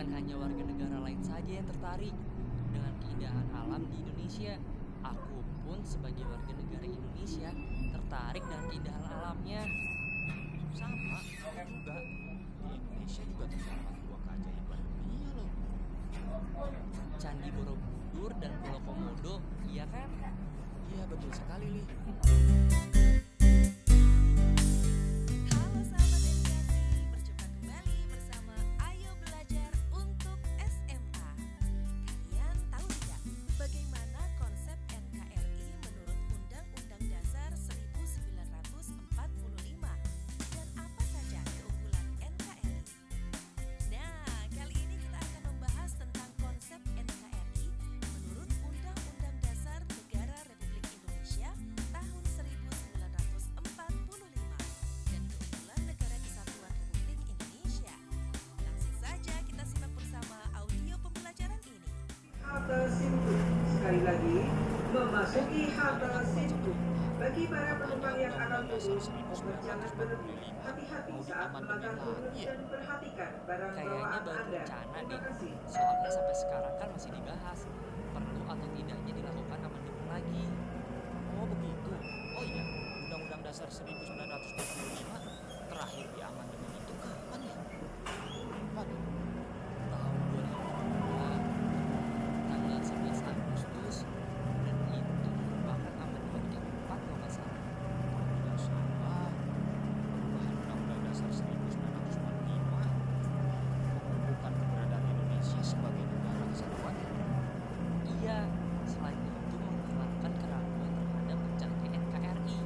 Bukan 0.00 0.16
hanya 0.16 0.32
warga 0.40 0.64
negara 0.64 0.96
lain 1.04 1.20
saja 1.20 1.60
yang 1.60 1.68
tertarik 1.68 2.16
dengan 2.72 2.92
keindahan 3.04 3.44
alam 3.52 3.84
di 3.84 4.00
Indonesia. 4.00 4.56
Aku 5.04 5.44
pun 5.68 5.76
sebagai 5.84 6.24
warga 6.24 6.56
negara 6.56 6.88
Indonesia 6.88 7.52
tertarik 7.92 8.40
dengan 8.48 8.64
keindahan 8.72 9.04
alamnya. 9.12 9.60
Sama, 10.72 11.20
aku 11.20 11.68
juga. 11.68 12.00
Di 12.00 12.76
Indonesia 12.80 13.22
juga 13.28 13.44
terdapat 13.52 13.94
dua 14.00 14.18
keajaiban 14.24 14.80
dunia 14.88 15.30
loh. 15.36 15.50
Candi 17.20 17.50
Borobudur 17.52 18.32
dan 18.40 18.52
Pulau 18.56 18.80
Komodo, 18.88 19.34
iya 19.68 19.84
kan? 19.84 20.08
Iya 20.96 21.04
betul 21.12 21.28
sekali, 21.36 21.66
Li. 21.76 22.89
Memasuki 65.20 65.68
halte 65.76 66.08
Sintu. 66.32 66.72
Bagi 67.20 67.44
para 67.52 67.76
penumpang 67.76 68.16
yang 68.16 68.32
akan 68.32 68.64
turun, 68.72 69.04
berjangan 69.44 69.90
berlebih. 69.92 70.40
Hati-hati 70.64 71.12
saat 71.20 71.52
melangkah 71.52 71.92
turun 72.00 72.32
dan 72.32 72.58
perhatikan 72.64 73.30
barang 73.44 73.72
Kayaknya 73.76 74.00
bawaan 74.00 74.20
baru 74.24 74.40
Anda. 74.40 74.60
rencana 74.64 74.96
deh. 75.04 75.20
kasih. 75.28 75.52
Soalnya 75.68 76.08
sampai 76.08 76.36
sekarang 76.40 76.74
kan 76.80 76.88
masih 76.96 77.10
dibahas 77.12 77.60
perlu 78.16 78.40
atau 78.48 78.68
tidaknya 78.72 79.12
dilakukan 79.12 79.58
amandemen 79.60 80.06
lagi. 80.08 80.44
Oh 81.36 81.44
begitu. 81.44 81.90
Oh 82.32 82.44
iya, 82.48 82.64
Undang-Undang 83.04 83.42
Dasar 83.44 83.68
1945 83.68 85.04
terakhir 85.68 86.06
di 86.16 86.20
amandemen 86.24 86.72
itu 86.72 86.92
kapan 86.96 87.40
ya? 87.44 87.56
Waduh, 88.72 89.00
Tahun 89.84 90.16
2002 90.32 91.36
tanggal 92.48 92.80
11 92.80 93.20
Agustus 93.28 93.96
dan 94.60 94.76
itu 94.88 95.28
merupakan 95.30 95.92
amandemen 95.98 96.44
keempat 96.48 96.98
kalau 97.00 97.16
nggak 97.18 97.32
salah. 97.32 97.58
tidak 98.30 98.58
salah. 98.60 99.30
Perubahan 100.10 100.54
Undang-Undang 100.54 101.00
Dasar 101.06 101.30
1945 101.30 101.80
menumbuhkan 104.00 104.52
keberadaan 104.52 105.04
Indonesia 105.06 105.60
sebagai 105.62 106.04
negara 106.04 106.44
kesatuan. 106.50 106.94
Iya, 108.20 108.38
selain 108.84 109.16
itu 109.18 109.56
menghilangkan 109.58 110.32
keraguan 110.36 110.90
terhadap 110.94 111.38
pencapaian 111.40 111.92
NKRI. 111.98 112.56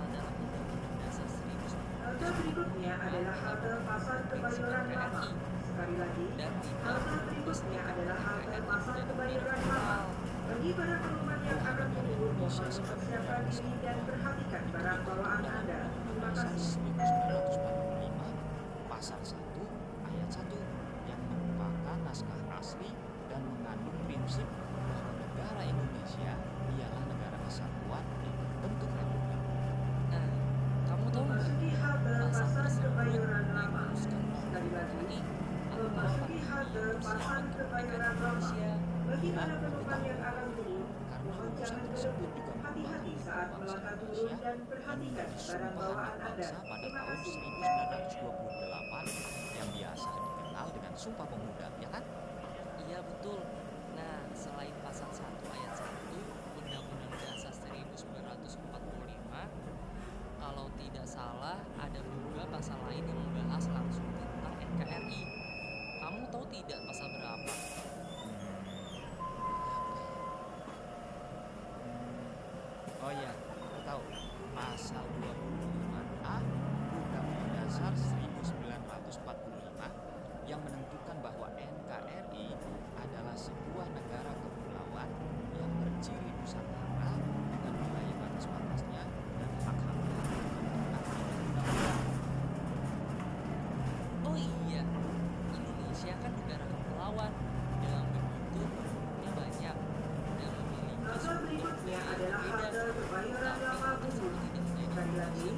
Pasal-pasal 0.00 0.16
dalam 0.16 0.32
Undang-Undang 0.40 0.96
Dasar 1.04 1.28
1945 1.28 2.00
Halte 2.00 2.24
berikutnya 2.40 2.96
adalah 2.96 3.36
halte 3.36 3.68
Pasar 3.84 4.18
Kebayoran 4.32 4.86
Lama. 4.96 5.24
Sekali 5.60 5.94
lagi, 6.00 6.24
halte 6.80 7.12
berikutnya 7.28 7.80
adalah 7.84 8.18
halte 8.24 8.58
Pasar 8.64 8.96
Kebayoran 9.04 9.60
Lama. 9.68 10.08
Bagi 10.50 10.74
para 10.74 10.98
penumpang 11.04 11.42
yang 11.44 11.60
akan 11.62 11.88
turun, 11.94 12.32
mohon 12.40 12.50
mempersiapkan 12.50 13.40
diri 13.46 13.70
dan 13.84 13.96
perhatikan 14.08 14.64
barang 14.72 15.00
bawaan 15.04 15.44
Anda. 15.44 15.80
Terima 15.92 16.32
kasih. 16.32 16.80
1945 16.80 18.88
Pasal 18.88 19.20
1 19.20 19.36
Ayat 20.10 20.30
1 20.32 21.12
yang 21.12 21.20
merupakan 21.28 21.96
naskah 22.08 22.40
asli 22.56 22.88
dan 23.30 23.40
mengandung 23.46 23.94
prinsip 24.08 24.48
bahwa 24.74 25.12
negara 25.22 25.62
Indonesia 25.64 26.32
ialah 26.74 27.02
negara 27.04 27.38
kesatuan 27.46 28.04
yang 28.24 28.34
berbentuk 28.40 28.90
republik. 28.90 29.42
Nah, 30.10 30.26
kamu 30.90 31.06
tahu 31.14 31.24
nggak 31.30 31.40
Memasuki 31.40 31.70
halte 31.78 32.10
pasal 32.10 32.30
Pasar 32.30 32.64
tersebut 32.66 32.90
Kebayoran 32.90 33.46
Lama. 33.54 33.82
dirumuskan 33.94 33.96
Sekali 34.50 34.70
lagi, 34.74 34.98
NKRI 35.00 35.18
atau 35.70 35.86
memasuki 35.86 36.38
Kemerdekaan 37.00 37.48
Lama. 37.96 38.12
Indonesia. 38.12 38.70
Akan 40.20 40.48
turun, 40.52 40.84
Karena 41.08 41.48
jangan 41.56 41.84
tersebut 41.96 42.28
juga 42.36 42.52
Hati-hati 42.60 43.12
merupakan 43.16 43.24
saat 43.24 43.48
bangsa 43.48 43.64
melangkah 43.64 43.94
turun 43.96 44.14
Indonesia 44.20 44.36
dan 44.44 44.56
anak 45.80 46.12
Anda. 46.20 46.28
bangsa 46.28 46.56
pada 46.60 46.88
tahun 46.92 47.16
kasih. 47.16 47.40
1928 48.20 49.56
yang 49.56 49.68
biasa 49.72 50.08
dikenal 50.12 50.66
dengan 50.76 50.92
Sumpah 50.92 51.26
Pemuda, 51.26 51.66
ya 51.80 51.88
kan? 51.88 52.04
Iya 52.84 52.98
betul. 53.00 53.40
Nah, 53.96 54.16
selain 54.36 54.76
pasal 54.84 55.08
1 55.08 55.24
ayat 55.56 55.72
1 55.80 56.20
Undang-Undang 56.60 57.16
Dasar 57.16 57.54
1945, 57.64 59.48
kalau 60.36 60.66
tidak 60.76 61.06
salah 61.08 61.58
ada 61.80 62.00
juga 62.04 62.44
pasal 62.52 62.76
lain 62.92 63.04
yang 63.08 63.18
membahas 63.24 63.64
langsung 63.72 64.04
tentang 64.04 64.54
NKRI. 64.60 65.22
Kamu 66.00 66.26
tahu 66.32 66.44
tidak 66.48 66.80
pasal 66.88 67.06
berapa? 67.12 67.52
Oh 73.00 73.08
aku 73.08 73.80
tahu. 73.88 74.04
Pasal 74.52 75.00
25A 75.24 76.36
Undang-Undang 76.92 77.48
Dasar 77.56 77.96
1945 77.96 80.44
yang 80.44 80.60
menentukan 80.60 81.16
bahwa 81.24 81.48
NKRI 81.56 82.60
adalah 83.00 83.32
sebuah 83.32 83.88
negara 83.96 84.36
kepulauan 84.36 85.08
yang 85.56 85.72
berciri 85.80 86.28
nusantara 86.44 87.16
dengan 87.48 87.72
wilayah 87.80 88.16
batas-batasnya 88.20 89.08
dan 89.08 89.50
hak-haknya 89.64 90.20
yang 90.20 90.92
diatur 90.92 91.24
oleh 91.24 91.40
undang-undang. 91.40 92.04
Oh 94.28 94.36
iya, 94.36 94.84
Indonesia 95.56 96.14
kan 96.20 96.32
negara 96.36 96.68
kepulauan 96.68 97.32
yang 97.80 98.04
berbentuk 98.12 98.68
yang 99.24 99.32
banyak 99.32 99.76
dan 100.36 100.52
memiliki 100.52 101.00
Halte 101.00 101.24
suku 101.24 101.79
berikutnya 101.90 102.14
adalah 102.14 102.38
Kebayoran 102.94 103.50
Tapi 103.50 103.66
Lama 103.66 103.90
menjadi 103.98 104.62
Sekali 104.78 105.14
lagi, 105.18 105.48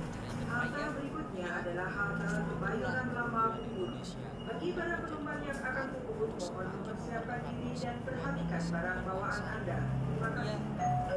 raya 0.49 0.85
berikutnya 0.97 1.47
adalah 1.61 1.89
halte 1.93 2.25
Kebayoran 2.49 3.09
Lama. 3.13 3.45
Indonesia 3.61 4.25
Bagi 4.49 4.69
para 4.73 4.97
penumpang 5.05 5.41
yang 5.45 5.61
akan 5.61 5.87
turun, 5.93 6.31
mohon 6.33 6.67
mempersiapkan 6.73 7.41
diri 7.45 7.73
dan 7.77 7.97
perhatikan 8.01 8.63
barang 8.73 9.01
bawaan 9.05 9.43
Anda. 9.45 9.77
Terima 9.77 10.29
Iya, 10.33 10.57
kasih. 10.57 10.57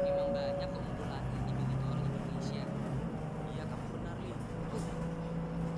memang 0.04 0.28
banyak 0.36 0.68
keunggulan 0.68 1.22
yang 1.24 1.44
dimiliki 1.48 1.86
oleh 1.88 2.04
Indonesia. 2.04 2.64
Iya 3.50 3.64
kamu 3.66 3.86
benar 3.96 4.16
Li. 4.20 4.32
Oh, 4.36 4.84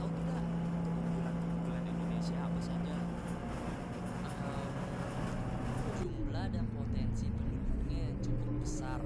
tahu 0.03 0.09
tidak 0.19 0.43
keunggulan-keunggulan 0.83 1.85
Indonesia 1.87 2.37
apa 2.43 2.59
saja? 2.59 2.95
Ehm, 4.35 4.67
jumlah 6.03 6.47
dan 6.51 6.65
potensi 6.75 7.27
penduduknya 7.31 7.99
yang 8.03 8.19
besar. 8.79 9.03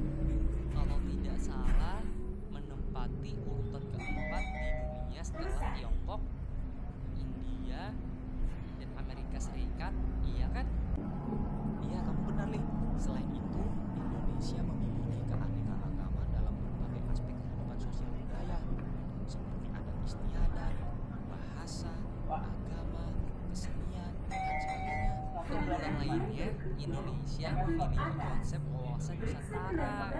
Kalau 0.77 1.01
tidak 1.09 1.37
salah, 1.41 2.05
menempati 2.53 3.33
urutan 3.41 3.81
keempat 3.89 4.45
di 4.53 4.69
dunia 4.69 5.23
setelah 5.25 5.73
Tiongkok, 5.73 6.21
India, 7.17 7.97
dan 8.77 8.91
Amerika 9.01 9.41
Serikat. 9.41 9.97
Iya 10.29 10.53
kan? 10.53 10.69
Iya 11.89 11.99
kamu 12.05 12.21
benar 12.21 12.49
Li. 12.53 12.62
Lainnya, 26.12 26.53
Indonesia 26.76 27.49
memiliki 27.56 27.97
konsep 28.20 28.61
wawasan 28.69 29.17
Nusantara. 29.17 30.12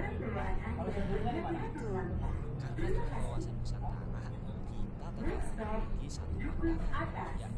Karena 2.57 2.89
dengan 2.89 3.13
wawasan 3.13 3.53
Nusantara, 3.61 4.25
kita 4.33 5.37
tetap 5.37 5.69
memiliki 5.69 6.09
satu 6.09 6.37
pandangan, 6.41 7.53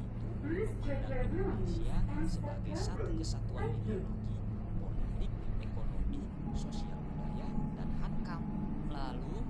yaitu 0.50 0.74
memandang 0.82 1.30
Indonesia 1.30 1.96
sebagai 2.26 2.74
satu 2.74 3.06
kesatuan 3.14 3.70
ideologi, 3.70 4.34
politik, 4.82 5.30
ekonomi, 5.62 6.20
sosial 6.58 6.98
budaya, 6.98 7.48
dan 7.78 7.88
hankam. 8.02 8.42
Lalu, 8.90 9.46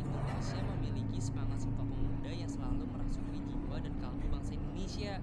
Indonesia 0.00 0.60
memiliki 0.64 1.20
semangat 1.20 1.60
sumpah 1.60 1.84
pemuda 1.84 2.32
yang 2.32 2.48
selalu 2.48 2.88
merasuki 2.88 3.38
jiwa 3.52 3.76
dan 3.84 3.92
kalbu 4.00 4.24
bangsa 4.32 4.56
Indonesia. 4.56 5.20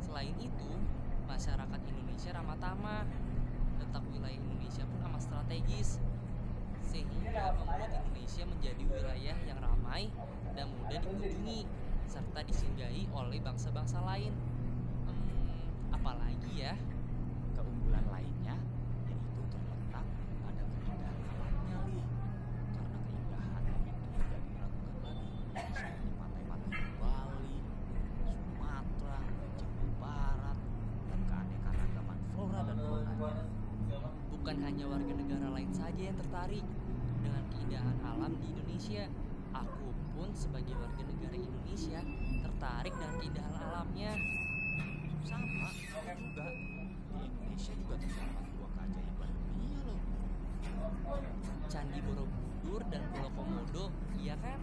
Selain 0.00 0.32
itu, 0.38 0.70
masyarakat 1.30 1.80
Indonesia 1.86 2.30
ramah 2.34 2.58
tamah. 2.58 3.06
Letak 3.78 4.02
wilayah 4.10 4.34
Indonesia 4.34 4.82
pun 4.86 5.00
amat 5.08 5.22
strategis, 5.24 6.02
sehingga 6.84 7.54
membuat 7.56 7.90
Indonesia 7.90 8.44
menjadi 8.44 8.82
wilayah 8.86 9.36
yang 9.46 9.58
ramai 9.62 10.10
dan 10.58 10.68
mudah 10.74 11.00
dikunjungi 11.00 11.64
serta 12.10 12.42
disinggahi 12.44 13.06
oleh 13.14 13.38
bangsa-bangsa 13.40 14.02
lain. 14.04 14.34
Hmm, 15.08 15.94
apalagi 15.94 16.52
ya? 16.54 16.74
Keunggulan 17.56 18.04
lainnya 18.12 18.58
yaitu 19.08 19.42
terletak 19.48 20.06
pada 20.44 20.62
keindahan 20.82 21.18
alamnya, 21.24 21.78
Li. 21.88 21.98
Karena 22.74 22.98
keindahan 23.06 23.62
itu 23.64 23.90
tidak 24.12 24.40
diragukan 24.44 24.94
lagi, 25.02 25.34
seperti 25.56 26.06
pantai-pantai 26.20 26.78
di 26.78 26.92
Bali, 27.00 27.54
Sumatera, 28.44 29.18
Jawa 29.58 29.88
Barat, 29.98 30.58
dan 31.10 31.20
keanekaragaman 31.26 32.18
flora 32.34 32.60
dan 32.68 32.76
faunanya. 32.78 33.48
Bukan 34.60 34.76
hanya 34.76 34.92
warga 34.92 35.12
negara 35.16 35.48
lain 35.56 35.72
saja 35.72 36.02
yang 36.04 36.20
tertarik 36.20 36.60
dengan 37.24 37.42
keindahan 37.48 37.96
alam 38.04 38.28
di 38.36 38.52
Indonesia. 38.52 39.08
Aku 39.56 39.88
pun 40.12 40.28
sebagai 40.36 40.76
warga 40.76 41.00
negara 41.00 41.32
Indonesia 41.32 42.04
tertarik 42.44 42.92
dengan 42.92 43.14
keindahan 43.24 43.56
alamnya. 43.56 44.12
Sama, 45.24 45.72
aku 45.72 46.12
juga. 46.12 46.44
Di 46.52 47.24
Indonesia 47.24 47.72
juga 47.72 47.94
terdapat 48.04 48.44
dua 48.52 48.68
keajaiban 48.76 49.30
dunia 49.32 49.80
loh. 49.80 50.00
Candi 51.64 52.00
Borobudur 52.04 52.82
dan 52.92 53.02
Pulau 53.16 53.30
Komodo, 53.32 53.84
iya 54.20 54.36
kan? 54.44 54.60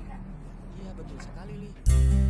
Iya 0.77 0.93
betul 0.93 1.17
sekali, 1.25 1.53
Li. 1.57 2.26